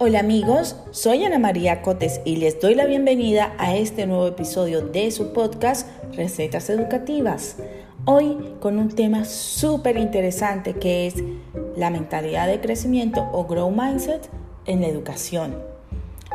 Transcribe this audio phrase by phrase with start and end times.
[0.00, 4.80] Hola amigos, soy Ana María Cotes y les doy la bienvenida a este nuevo episodio
[4.80, 7.56] de su podcast Recetas Educativas.
[8.04, 11.16] Hoy con un tema súper interesante que es
[11.76, 14.30] la mentalidad de crecimiento o Grow Mindset
[14.66, 15.56] en la educación.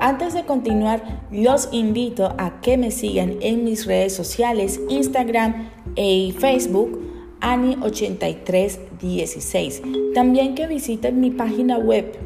[0.00, 6.34] Antes de continuar, los invito a que me sigan en mis redes sociales, Instagram y
[6.38, 7.00] Facebook,
[7.40, 10.12] Ani8316.
[10.12, 12.25] También que visiten mi página web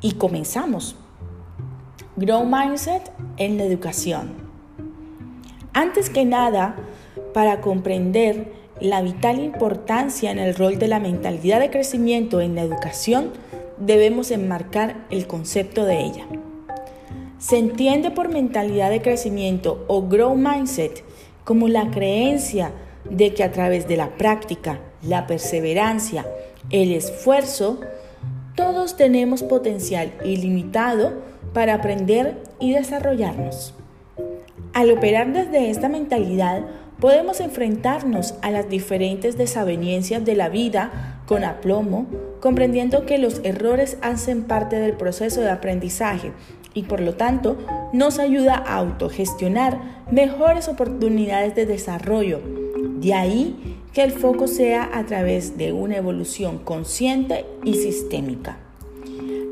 [0.00, 0.96] Y comenzamos.
[2.16, 4.41] Grow Mindset en la educación.
[5.74, 6.76] Antes que nada,
[7.32, 12.62] para comprender la vital importancia en el rol de la mentalidad de crecimiento en la
[12.62, 13.30] educación,
[13.78, 16.26] debemos enmarcar el concepto de ella.
[17.38, 21.04] Se entiende por mentalidad de crecimiento o grow mindset
[21.44, 22.72] como la creencia
[23.08, 26.26] de que a través de la práctica, la perseverancia,
[26.70, 27.80] el esfuerzo,
[28.54, 31.14] todos tenemos potencial ilimitado
[31.52, 33.74] para aprender y desarrollarnos.
[34.72, 36.64] Al operar desde esta mentalidad,
[37.00, 42.06] podemos enfrentarnos a las diferentes desavenencias de la vida con aplomo,
[42.40, 46.32] comprendiendo que los errores hacen parte del proceso de aprendizaje
[46.74, 47.58] y por lo tanto
[47.92, 52.40] nos ayuda a autogestionar mejores oportunidades de desarrollo.
[53.00, 58.58] De ahí que el foco sea a través de una evolución consciente y sistémica.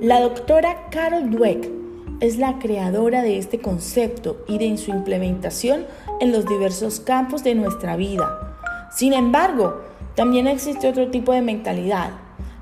[0.01, 1.80] La doctora Carol Dweck
[2.21, 5.87] es la creadora de este concepto y de su implementación
[6.21, 8.57] en los diversos campos de nuestra vida.
[8.93, 9.81] Sin embargo,
[10.15, 12.11] también existe otro tipo de mentalidad,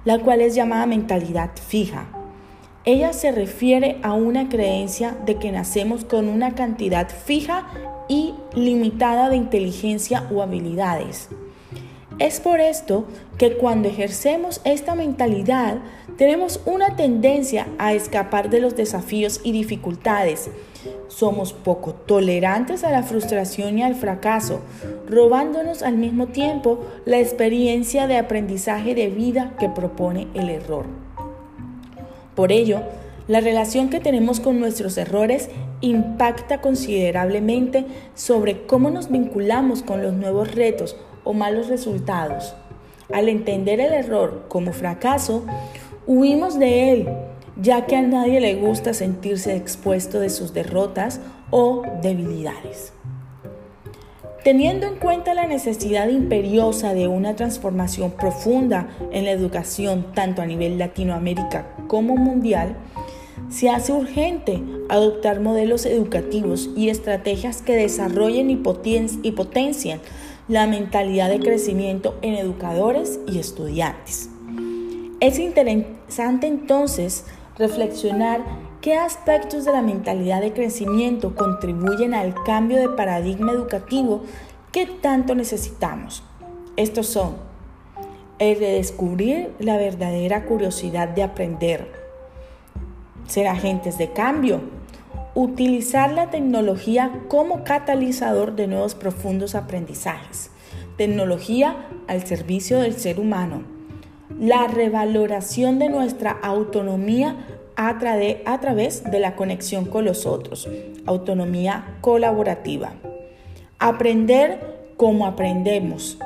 [0.04, 2.06] la cual es llamada mentalidad fija.
[2.84, 7.66] Ella se refiere a una creencia de que nacemos con una cantidad fija
[8.08, 11.28] y limitada de inteligencia o habilidades.
[12.18, 13.04] Es por esto
[13.36, 15.78] que cuando ejercemos esta mentalidad
[16.16, 20.50] tenemos una tendencia a escapar de los desafíos y dificultades.
[21.06, 24.62] Somos poco tolerantes a la frustración y al fracaso,
[25.06, 30.86] robándonos al mismo tiempo la experiencia de aprendizaje de vida que propone el error.
[32.34, 32.80] Por ello,
[33.28, 35.50] la relación que tenemos con nuestros errores
[35.82, 37.84] impacta considerablemente
[38.16, 40.96] sobre cómo nos vinculamos con los nuevos retos
[41.28, 42.54] o malos resultados.
[43.12, 45.44] Al entender el error como fracaso,
[46.06, 47.08] huimos de él,
[47.60, 52.94] ya que a nadie le gusta sentirse expuesto de sus derrotas o debilidades.
[54.42, 60.46] Teniendo en cuenta la necesidad imperiosa de una transformación profunda en la educación tanto a
[60.46, 62.74] nivel Latinoamérica como mundial,
[63.50, 70.00] se hace urgente adoptar modelos educativos y estrategias que desarrollen y, potencien
[70.48, 74.31] la mentalidad de crecimiento en educadores y estudiantes.
[75.20, 77.26] Es interesante entonces
[77.59, 78.42] reflexionar
[78.81, 84.22] qué aspectos de la mentalidad de crecimiento contribuyen al cambio de paradigma educativo
[84.72, 86.22] que tanto necesitamos.
[86.76, 87.37] Estos son
[88.38, 91.92] el de descubrir la verdadera curiosidad de aprender,
[93.26, 94.60] ser agentes de cambio,
[95.38, 100.50] utilizar la tecnología como catalizador de nuevos profundos aprendizajes,
[100.97, 103.62] tecnología al servicio del ser humano,
[104.41, 107.37] la revaloración de nuestra autonomía
[107.76, 110.69] a, través de la conexión con los otros,
[111.06, 112.94] autonomía colaborativa,
[113.78, 116.19] aprender como aprendemos,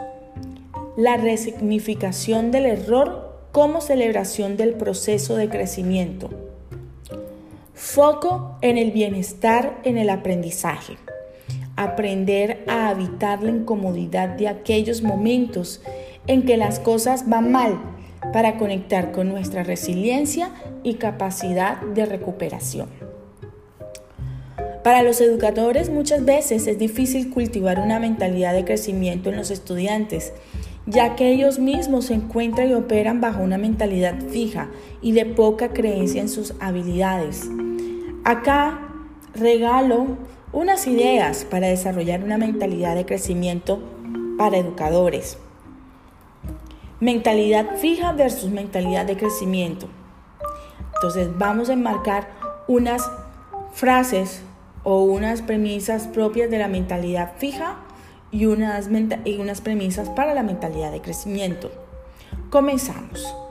[0.96, 6.30] la resignificación del error como celebración del proceso de crecimiento,
[7.84, 10.96] Foco en el bienestar en el aprendizaje.
[11.76, 15.82] Aprender a habitar la incomodidad de aquellos momentos
[16.26, 17.78] en que las cosas van mal
[18.32, 20.50] para conectar con nuestra resiliencia
[20.84, 22.88] y capacidad de recuperación.
[24.84, 30.32] Para los educadores muchas veces es difícil cultivar una mentalidad de crecimiento en los estudiantes,
[30.86, 34.70] ya que ellos mismos se encuentran y operan bajo una mentalidad fija
[35.02, 37.50] y de poca creencia en sus habilidades.
[38.24, 38.78] Acá
[39.34, 40.16] regalo
[40.52, 43.82] unas ideas para desarrollar una mentalidad de crecimiento
[44.38, 45.38] para educadores.
[47.00, 49.88] Mentalidad fija versus mentalidad de crecimiento.
[50.94, 52.28] Entonces vamos a enmarcar
[52.68, 53.10] unas
[53.72, 54.42] frases
[54.84, 57.78] o unas premisas propias de la mentalidad fija
[58.30, 58.88] y unas,
[59.24, 61.72] y unas premisas para la mentalidad de crecimiento.
[62.50, 63.41] Comenzamos.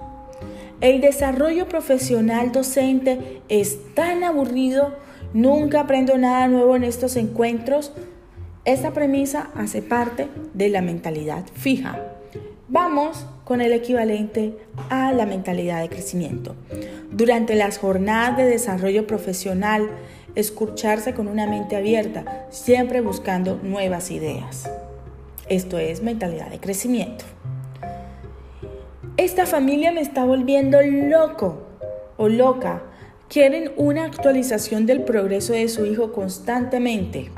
[0.82, 4.96] El desarrollo profesional docente es tan aburrido,
[5.32, 7.94] nunca aprendo nada nuevo en estos encuentros.
[8.66, 12.00] Esta premisa hace parte de la mentalidad fija.
[12.68, 14.58] Vamos con el equivalente
[14.90, 16.56] a la mentalidad de crecimiento.
[17.12, 19.88] Durante las jornadas de desarrollo profesional,
[20.34, 24.68] escucharse con una mente abierta, siempre buscando nuevas ideas.
[25.48, 27.26] Esto es mentalidad de crecimiento.
[29.22, 31.62] Esta familia me está volviendo loco
[32.18, 32.82] o loca.
[33.30, 37.30] Quieren una actualización del progreso de su hijo constantemente.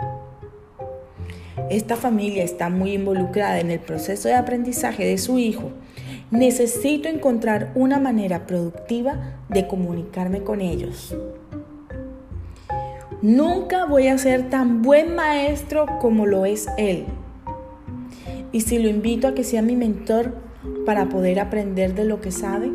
[1.69, 5.71] Esta familia está muy involucrada en el proceso de aprendizaje de su hijo.
[6.31, 11.13] Necesito encontrar una manera productiva de comunicarme con ellos.
[13.21, 17.07] Nunca voy a ser tan buen maestro como lo es él.
[18.53, 20.52] Y si lo invito a que sea mi mentor
[20.85, 22.71] para poder aprender de lo que sabe.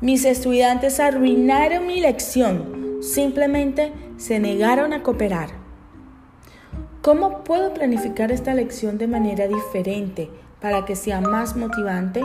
[0.00, 5.50] Mis estudiantes arruinaron mi lección, simplemente se negaron a cooperar.
[7.02, 10.30] ¿Cómo puedo planificar esta lección de manera diferente
[10.60, 12.22] para que sea más motivante?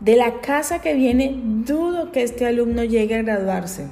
[0.00, 3.88] De la casa que viene, dudo que este alumno llegue a graduarse.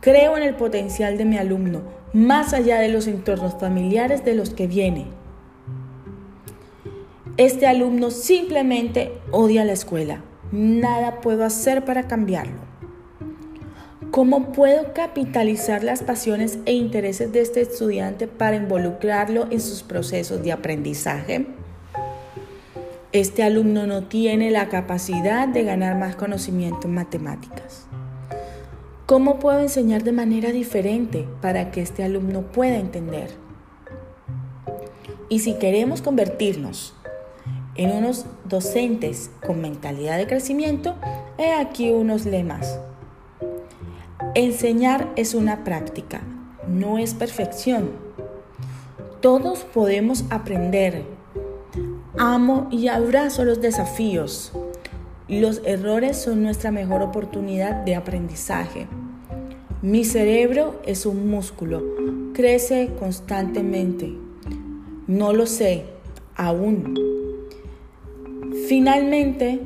[0.00, 4.50] Creo en el potencial de mi alumno, más allá de los entornos familiares de los
[4.50, 5.06] que viene.
[7.36, 10.22] Este alumno simplemente odia la escuela.
[10.52, 12.60] Nada puedo hacer para cambiarlo.
[14.12, 20.44] ¿Cómo puedo capitalizar las pasiones e intereses de este estudiante para involucrarlo en sus procesos
[20.44, 21.48] de aprendizaje?
[23.10, 27.88] Este alumno no tiene la capacidad de ganar más conocimiento en matemáticas.
[29.06, 33.30] ¿Cómo puedo enseñar de manera diferente para que este alumno pueda entender?
[35.28, 36.94] Y si queremos convertirnos
[37.76, 40.94] en unos docentes con mentalidad de crecimiento,
[41.38, 42.78] he aquí unos lemas.
[44.34, 46.20] Enseñar es una práctica,
[46.68, 47.90] no es perfección.
[49.20, 51.04] Todos podemos aprender.
[52.18, 54.52] Amo y abrazo los desafíos.
[55.28, 58.86] Los errores son nuestra mejor oportunidad de aprendizaje.
[59.82, 61.82] Mi cerebro es un músculo,
[62.34, 64.14] crece constantemente.
[65.06, 65.84] No lo sé,
[66.36, 67.13] aún.
[68.68, 69.60] Finalmente,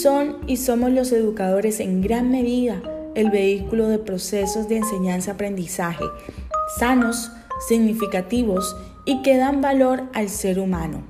[0.00, 2.80] son y somos los educadores en gran medida
[3.14, 6.04] el vehículo de procesos de enseñanza-aprendizaje
[6.78, 7.30] sanos,
[7.68, 11.02] significativos y que dan valor al ser humano.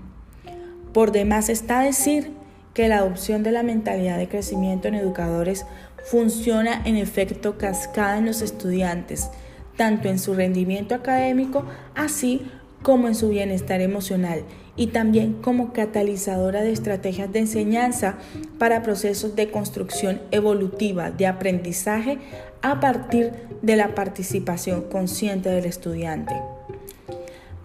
[0.92, 2.32] Por demás está decir
[2.74, 5.64] que la adopción de la mentalidad de crecimiento en educadores
[6.04, 9.30] funciona en efecto cascada en los estudiantes,
[9.76, 11.64] tanto en su rendimiento académico,
[11.94, 12.42] así
[12.84, 14.44] como en su bienestar emocional
[14.76, 18.18] y también como catalizadora de estrategias de enseñanza
[18.60, 22.18] para procesos de construcción evolutiva de aprendizaje
[22.62, 23.32] a partir
[23.62, 26.34] de la participación consciente del estudiante.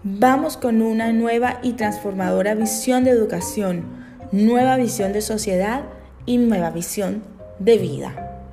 [0.02, 4.00] Vamos con una nueva y transformadora visión de educación
[4.32, 5.84] nueva visión de sociedad
[6.26, 7.22] y nueva visión
[7.58, 8.46] de vida.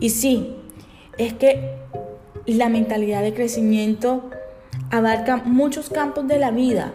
[0.00, 0.56] Y sí,
[1.18, 1.76] es que
[2.46, 4.30] la mentalidad de crecimiento
[4.90, 6.92] abarca muchos campos de la vida.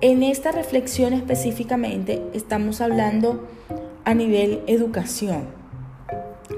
[0.00, 3.46] En esta reflexión específicamente estamos hablando
[4.04, 5.46] a nivel educación,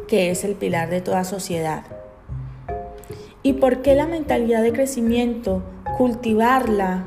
[0.08, 1.84] que es el pilar de toda sociedad.
[3.42, 5.62] ¿Y por qué la mentalidad de crecimiento,
[5.98, 7.04] cultivarla,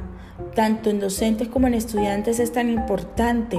[0.53, 3.57] tanto en docentes como en estudiantes es tan importante,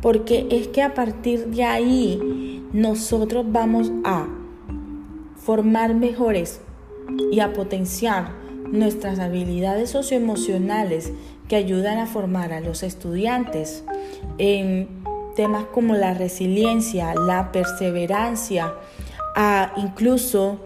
[0.00, 4.26] porque es que a partir de ahí nosotros vamos a
[5.36, 6.60] formar mejores
[7.30, 8.32] y a potenciar
[8.70, 11.12] nuestras habilidades socioemocionales
[11.48, 13.84] que ayudan a formar a los estudiantes
[14.38, 14.88] en
[15.36, 18.72] temas como la resiliencia, la perseverancia,
[19.36, 20.60] a incluso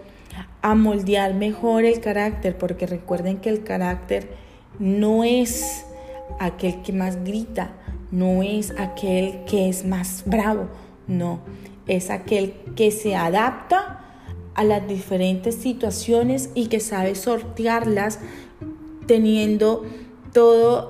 [0.61, 4.29] a moldear mejor el carácter, porque recuerden que el carácter
[4.77, 5.85] no es
[6.39, 7.71] aquel que más grita,
[8.11, 10.67] no es aquel que es más bravo,
[11.07, 11.39] no,
[11.87, 13.98] es aquel que se adapta
[14.55, 18.19] a las diferentes situaciones y que sabe sortearlas
[19.07, 19.85] teniendo
[20.33, 20.87] todo,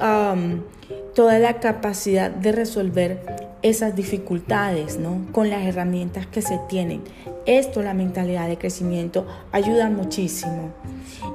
[1.15, 5.25] toda la capacidad de resolver esas dificultades, ¿no?
[5.31, 7.01] Con las herramientas que se tienen.
[7.45, 10.73] Esto, la mentalidad de crecimiento, ayuda muchísimo.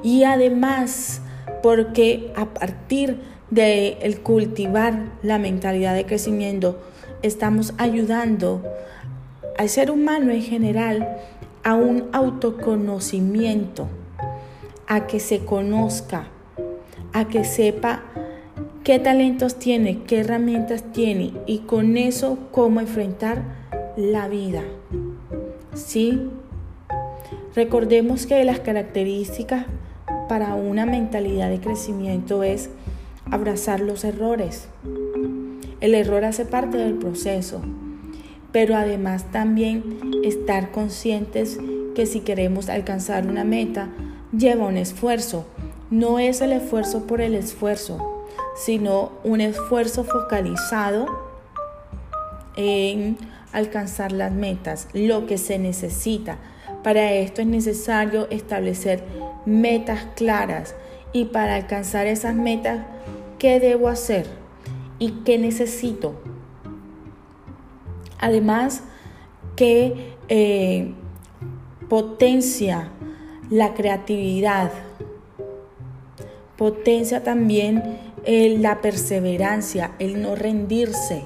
[0.03, 1.21] Y además,
[1.61, 3.19] porque a partir
[3.51, 6.79] de el cultivar la mentalidad de crecimiento,
[7.21, 8.63] estamos ayudando
[9.57, 11.17] al ser humano en general
[11.65, 13.87] a un autoconocimiento,
[14.87, 16.27] a que se conozca,
[17.11, 18.03] a que sepa
[18.83, 23.41] qué talentos tiene, qué herramientas tiene y con eso cómo enfrentar
[23.97, 24.61] la vida.
[25.73, 26.29] ¿Sí?
[27.55, 29.65] Recordemos que las características
[30.29, 32.69] para una mentalidad de crecimiento es
[33.31, 34.67] abrazar los errores.
[35.81, 37.61] El error hace parte del proceso,
[38.55, 39.83] pero además también
[40.23, 41.59] estar conscientes
[41.93, 43.89] que si queremos alcanzar una meta,
[44.31, 45.45] lleva un esfuerzo.
[45.89, 51.05] No es el esfuerzo por el esfuerzo, sino un esfuerzo focalizado
[52.55, 53.17] en
[53.51, 56.37] alcanzar las metas, lo que se necesita.
[56.81, 59.03] Para esto es necesario establecer
[59.45, 60.75] metas claras
[61.11, 62.85] y para alcanzar esas metas,
[63.37, 64.25] ¿qué debo hacer?
[64.97, 66.34] ¿Y qué necesito?
[68.19, 68.83] Además,
[69.55, 70.93] que eh,
[71.89, 72.89] potencia
[73.49, 74.71] la creatividad,
[76.57, 81.23] potencia también eh, la perseverancia, el no rendirse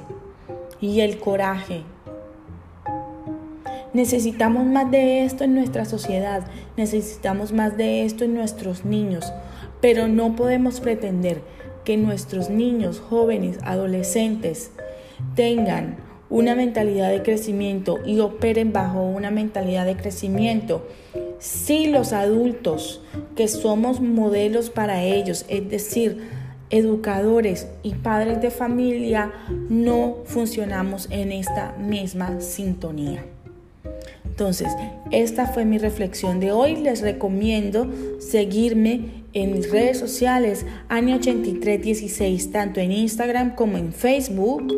[0.81, 1.83] y el coraje.
[3.93, 6.45] Necesitamos más de esto en nuestra sociedad,
[6.77, 9.31] necesitamos más de esto en nuestros niños,
[9.81, 11.41] pero no podemos pretender
[11.85, 14.71] que nuestros niños, jóvenes, adolescentes
[15.35, 20.87] tengan una mentalidad de crecimiento y operen bajo una mentalidad de crecimiento
[21.39, 23.01] si los adultos
[23.35, 26.27] que somos modelos para ellos, es decir,
[26.69, 29.31] educadores y padres de familia,
[29.69, 33.25] no funcionamos en esta misma sintonía.
[34.25, 34.67] Entonces,
[35.11, 36.77] esta fue mi reflexión de hoy.
[36.77, 44.75] Les recomiendo seguirme en mis redes sociales, Ani8316, tanto en Instagram como en Facebook.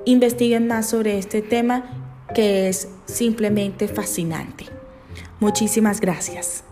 [0.03, 1.86] investiguen más sobre este tema
[2.36, 4.65] que es simplemente fascinante.
[5.39, 6.64] Muchísimas gracias.